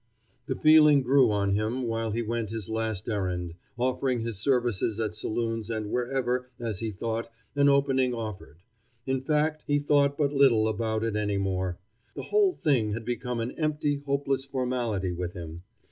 [0.47, 5.13] The feeling grew on him while he went his last errand, offering his services at
[5.13, 8.63] saloons and wherever, as he thought, an opening offered.
[9.05, 11.77] In fact, he thought but little about it any more.
[12.15, 15.61] The whole thing had become an empty, hopeless formality with him.